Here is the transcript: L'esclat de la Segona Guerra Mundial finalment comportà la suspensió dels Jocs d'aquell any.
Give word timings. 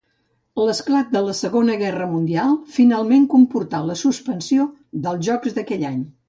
L'esclat 0.67 1.11
de 1.15 1.19
la 1.25 1.35
Segona 1.39 1.75
Guerra 1.81 2.07
Mundial 2.13 2.55
finalment 2.77 3.27
comportà 3.35 3.83
la 3.91 3.99
suspensió 4.01 4.67
dels 5.05 5.25
Jocs 5.29 5.61
d'aquell 5.61 5.87
any. 5.93 6.03